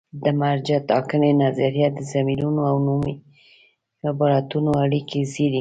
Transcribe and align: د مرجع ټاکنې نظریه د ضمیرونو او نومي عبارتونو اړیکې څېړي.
د 0.23 0.25
مرجع 0.41 0.77
ټاکنې 0.89 1.31
نظریه 1.43 1.87
د 1.93 1.99
ضمیرونو 2.11 2.61
او 2.71 2.75
نومي 2.87 3.15
عبارتونو 4.09 4.69
اړیکې 4.83 5.19
څېړي. 5.33 5.49